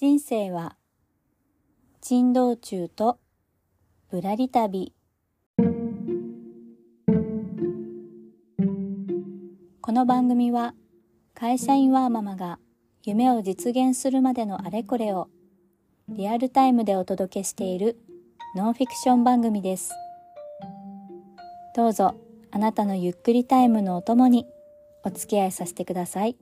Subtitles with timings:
[0.00, 0.76] 人生は
[2.00, 3.18] 珍道中と
[4.12, 4.94] ぶらり旅
[9.80, 10.74] この番組は
[11.34, 12.60] 会社員ワーママが
[13.02, 15.30] 夢を実現するまでのあれこれを
[16.08, 17.98] リアルタイムでお届けしている
[18.54, 19.92] ノンフィクション番組です
[21.74, 22.14] どうぞ
[22.52, 24.46] あなたのゆっくりタイムのお供に
[25.02, 26.36] お付き合いさせてください。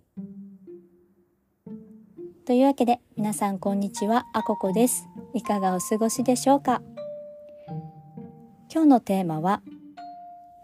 [2.46, 5.08] というわけで皆さんこんにちはあここです。
[5.34, 6.80] いかがお過ごしでしょうか？
[8.72, 9.62] 今日のテーマは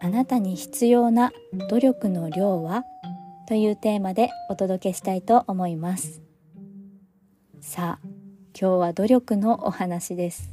[0.01, 1.33] あなたに必要な
[1.69, 2.85] 努力の量は？
[3.49, 6.23] というテーマでお届けしたいと思います。
[7.61, 10.53] さあ今日は努力のお話です。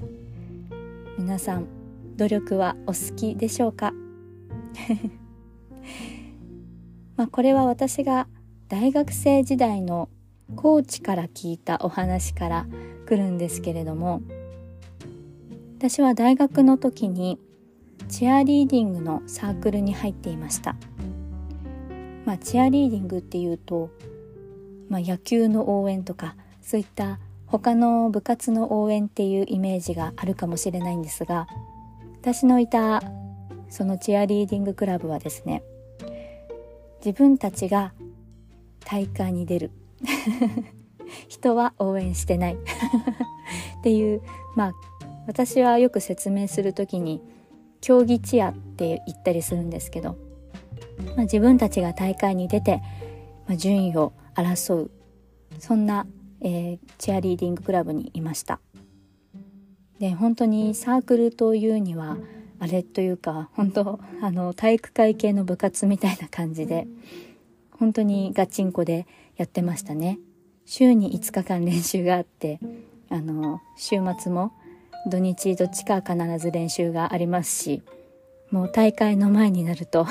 [1.20, 1.68] 皆さん
[2.18, 3.94] 努力はお好きでしょうか？
[7.16, 8.28] まあこれは私が
[8.68, 10.10] 大学生時代の
[10.56, 12.66] コーチから聞いたお話から
[13.08, 14.22] 来るんですけれども
[15.78, 17.40] 私は大学の時に
[18.10, 20.76] チアリーディングのサークルに入っていました、
[22.26, 23.90] まあ、チアリーディングっていうと、
[24.90, 31.48] まあ、野球の応援とかそういった他の部活の応援っていうイメージがあるかもしれないんですが
[32.22, 33.02] 私のいた
[33.70, 35.64] そのチアリーディングクラブはですね
[37.04, 37.94] 自分たちが
[38.84, 39.72] 大会に出る。
[41.28, 42.56] 人は応援してない。
[43.80, 44.22] っていう
[44.56, 44.74] まあ
[45.28, 47.22] 私はよく説明する時に
[47.82, 50.18] 競技チアって言ったりするんですけど、
[51.16, 52.82] まあ、自分たちが大会に出て、
[53.48, 54.92] まあ、順位を争う。
[55.60, 56.08] そんな、
[56.42, 58.60] えー、チアリーディングクラブにいました。
[60.00, 62.18] で本当にサークルというには
[62.60, 66.88] あれというか本当あの体育会系の部活みたいな感じで
[67.72, 69.08] 本当にガチンコで
[69.40, 70.20] やってましたね。
[70.66, 72.60] 週に5日間練習があって
[73.10, 74.52] あの週末も
[75.08, 77.82] 土日どっちか必ず練習がありますし
[78.52, 80.06] もう大会の前になると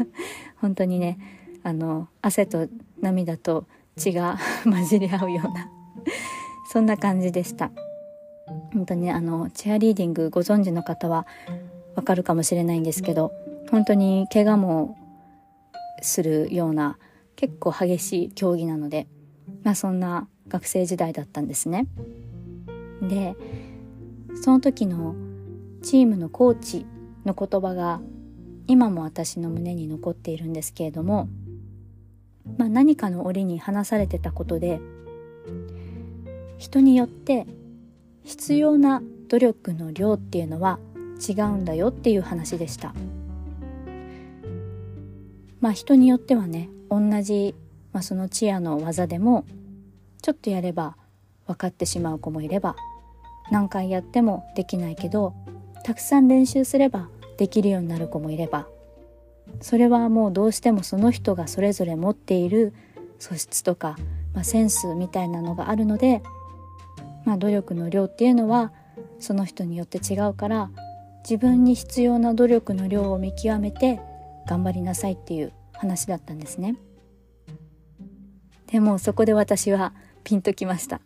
[0.60, 1.18] 本当にね
[1.62, 2.68] あの汗と
[3.00, 3.64] 涙と
[3.96, 5.70] 血が 混じり合うような
[6.70, 7.70] そんな感じでした。
[8.74, 11.26] 本当にあのチェアリーディングご存知の方は
[11.94, 13.32] わかるかもしれないんですけど
[13.70, 14.98] 本当に怪我も
[16.02, 16.98] するような
[17.36, 19.06] 結構激しい競技なので、
[19.62, 21.86] まあ、そんな学生時代だったんですね。
[23.02, 23.36] で
[24.42, 25.14] その時の
[25.82, 26.86] チームのコーチ
[27.24, 28.00] の言葉が
[28.66, 31.28] 今も私の胸に残っているんですけれども、
[32.56, 34.80] まあ、何かの折に話されてたことで
[36.58, 37.46] 人によって
[38.22, 40.78] 必要な努力の量っていうのは
[41.26, 42.94] 違うんだよっていう話でした。
[45.60, 46.68] まあ人によってはね
[46.98, 47.54] 同じ、
[47.92, 49.44] まあ、そのチアの技でも
[50.22, 50.96] ちょっとやれば
[51.46, 52.76] 分かってしまう子もいれば
[53.50, 55.34] 何回やってもできないけど
[55.84, 58.66] たくさん練習すればできるようになる子もいれば
[59.60, 62.72] それはもうどうしてもその人がそれぞれ持っている
[63.18, 63.96] 素質とか、
[64.32, 66.22] まあ、センスみたいなのがあるので、
[67.24, 68.72] まあ、努力の量っていうのは
[69.18, 70.70] その人によって違うから
[71.22, 74.00] 自分に必要な努力の量を見極めて
[74.46, 75.52] 頑張りなさいっていう
[75.84, 76.76] 話だったんですね。
[78.66, 79.92] でもそこで私は
[80.24, 81.00] ピンときました。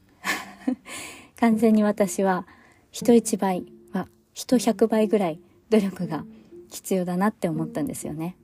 [1.36, 2.46] 完全に私は
[2.90, 5.40] 人一倍は人100倍ぐらい
[5.70, 6.24] 努力が
[6.70, 8.36] 必要だなって思ったんですよね。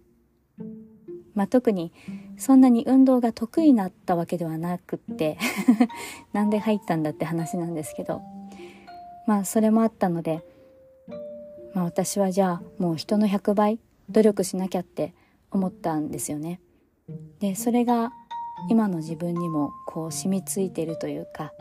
[1.34, 1.92] まあ、特に
[2.36, 5.36] そんなに運動が得意になったわけではなくって
[6.32, 8.22] なんで入ったんだって話なんですけど。
[9.26, 10.44] まあそれもあったので、
[11.74, 13.80] まあ、私はじゃあもう人の100倍
[14.10, 15.14] 努力しなきゃって
[15.54, 16.60] 思ったんですよね。
[17.38, 18.12] でそれが
[18.70, 21.52] 今の自分にもこう染みついてるというか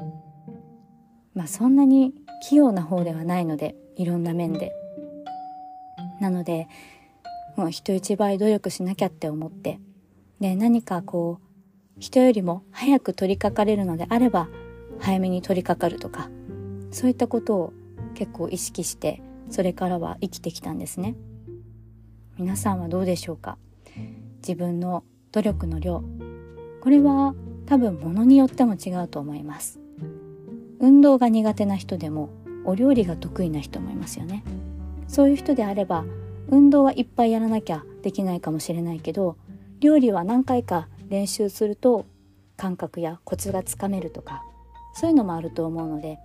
[1.33, 2.13] まあそんなに
[2.47, 4.73] 器用な方ではないのでいろんな面で。
[6.19, 6.67] なので
[7.57, 9.79] もう人一倍努力しなきゃって思って
[10.39, 14.47] で何かこう人よりも早く取り掛かれるのであれば
[14.99, 16.29] 早めに取り掛かるとか
[16.91, 17.73] そういったことを
[18.13, 21.15] 結構意識してそれからは生きてきたんですね
[22.37, 23.57] 皆さんはどうでしょうか？
[24.37, 26.03] 自分の努力の量。
[26.81, 27.33] これは
[27.65, 29.79] 多分物によっても違うと思います。
[30.79, 32.29] 運動が苦手な人でも
[32.65, 34.43] お料理が得意な人もいますよね。
[35.07, 36.05] そういう人であれば
[36.49, 39.37] 運動はいっぱいやらなきゃできないかもしれないけど
[39.79, 42.05] 料理は何回か練習すると
[42.57, 44.43] 感覚やコツがつかめるとか
[44.93, 46.19] そういうのもあると思うので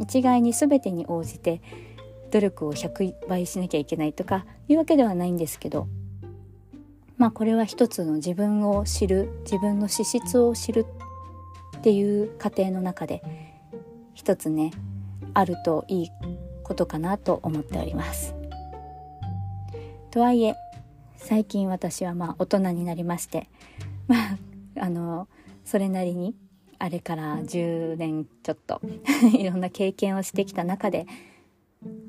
[0.00, 1.60] 一概に全てに応じて
[2.30, 5.88] 努力を100倍しなきゃいけないとかいうわけではないんですけど
[7.18, 10.86] まあこれは一つの自分を知る自分の資質を知る
[11.76, 13.22] っていう過程の中で
[14.14, 14.70] 一つね
[15.34, 16.10] あるといい
[16.62, 18.34] ことかなと思っております。
[20.10, 20.54] とはいえ
[21.16, 23.48] 最近私はまあ大人になりまして
[24.06, 24.38] まあ
[24.80, 25.28] あの
[25.64, 26.34] それなりに
[26.78, 28.80] あれから10年ちょっと
[29.36, 31.06] いろんな経験をしてきた中で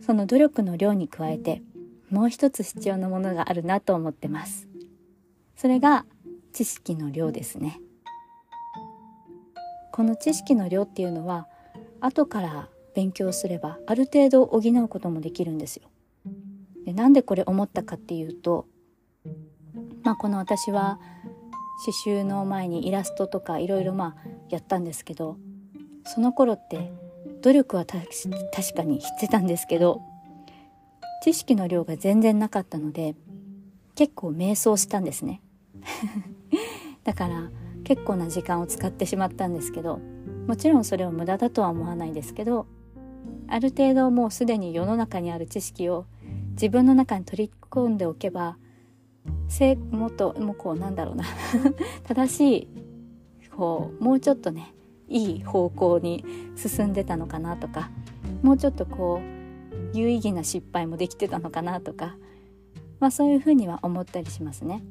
[0.01, 1.63] その努力の量に加えて
[2.09, 4.69] もう一つ必要なものがあるなと思ってます。
[5.59, 6.06] それが
[6.53, 7.81] 知識の量ですね。
[9.91, 11.50] この知識の量っていうのは
[12.00, 15.89] 後から勉強すればある程度補うこともできるんですよ。
[16.85, 18.67] でなんでこれ思ったかっていうと
[20.01, 20.97] まあこの私は
[21.85, 25.35] 刺繍の前にイラストとかいろいろまあやったんですけど
[26.06, 26.89] その頃って
[27.41, 28.00] 努力は確
[28.75, 30.00] かにしてたんですけど
[31.21, 33.15] 知識の量が全然なかったので
[33.95, 35.41] 結構迷走したんですね。
[37.04, 37.50] だから
[37.84, 40.00] 結構な時間を使ってしまったんですけど
[40.48, 42.68] もちろんそれを無駄だとは思わないですけど
[43.48, 46.06] ある程度もうすでに世の中にある知識を
[46.51, 48.57] 自分の中に取り込んでおけば
[49.92, 51.25] もっともうこうなんだろうな
[52.06, 52.68] 正しい
[53.50, 54.74] こうもうちょっとね
[55.07, 56.24] いい方向に
[56.56, 57.90] 進んでたのかなとか
[58.44, 62.16] もうちょっとこう有意義な失敗もできてたのかなとか
[63.00, 64.84] まあそういうふうには思ったりしますね。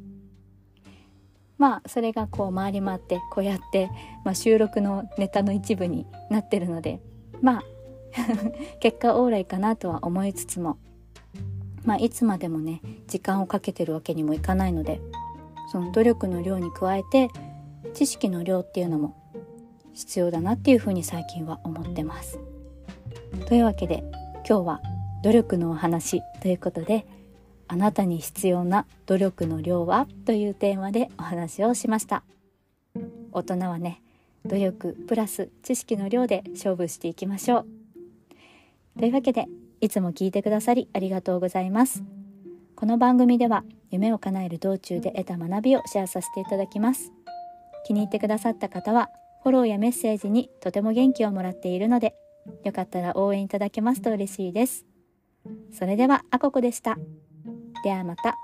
[1.58, 3.90] まあそれがこう回り回ってこうやって、
[4.24, 7.00] まあ、収録のネタの一部になってるので
[7.42, 7.62] まあ
[8.80, 10.78] 結果オーライかなとは思いつつも
[11.88, 15.00] まあ、いつまでもね時間をかけてるわけにもいかないので
[15.72, 17.30] その努力の量に加えて
[17.94, 19.16] 知識の量っていうのも
[19.94, 22.38] 必要だなっていうふうに最近は思ってます。
[23.46, 24.04] というわけで
[24.46, 24.80] 今日は
[25.24, 27.06] 努力のお話ということで
[27.68, 30.08] あなたに必要な努力の量は？
[30.24, 32.24] というテーマでお話をしました
[33.32, 34.02] 大人はね
[34.44, 37.66] 努力プラス知識の量で勝負していきましょう
[38.98, 39.46] というわけで
[39.80, 42.02] いつも聞いてくださりありがとうございます。
[42.74, 47.12] この番組では夢を叶える道中で得た学びをシェアさせていただきます。
[47.84, 49.08] 気に入ってくださった方は
[49.42, 52.14] フォローやメッセージにとても元気をもらっているので、
[52.64, 54.84] よかったら応援いただけますと嬉しいです。
[55.72, 56.98] それでは、あここでした。
[57.88, 58.38] ではまた。